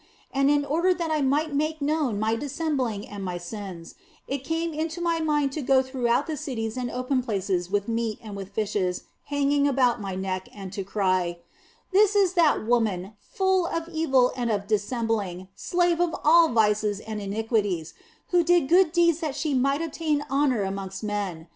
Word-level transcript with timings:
And 0.33 0.49
in 0.49 0.65
order 0.65 0.95
that 0.95 1.11
I 1.11 1.21
might 1.21 1.53
make 1.53 1.79
known 1.79 2.19
my 2.19 2.35
dissembling 2.35 3.07
and 3.07 3.23
my 3.23 3.37
sins, 3.37 3.93
it 4.27 4.43
came 4.43 4.73
into 4.73 4.99
my 4.99 5.19
mind 5.19 5.51
to 5.51 5.61
go 5.61 5.83
throughout 5.83 6.25
the 6.25 6.35
cities 6.37 6.75
and 6.75 6.89
open 6.89 7.21
places 7.21 7.69
with 7.69 7.87
meat 7.87 8.17
and 8.23 8.35
with 8.35 8.49
fishes 8.49 9.03
hanging 9.25 9.67
about 9.67 10.01
my 10.01 10.15
neck, 10.15 10.49
and 10.55 10.73
to 10.73 10.83
cry:" 10.83 11.37
This 11.93 12.15
is 12.15 12.33
that 12.33 12.65
woman, 12.65 13.13
full 13.19 13.67
of 13.67 13.87
evil 13.89 14.31
and 14.35 14.49
of 14.49 14.65
dissembling, 14.65 15.49
slave 15.53 15.99
of 16.01 16.15
all 16.23 16.49
vices 16.49 16.99
and 16.99 17.21
iniquities, 17.21 17.93
who 18.31 18.43
did 18.43 18.67
good 18.69 18.91
deeds 18.91 19.19
that 19.19 19.35
she 19.35 19.53
might 19.53 19.83
obtain 19.83 20.21
OF 20.21 20.27
FOLIGNO 20.29 20.37
19 20.41 20.41
honour 20.51 20.61
amongst 20.63 21.03
men 21.03 21.47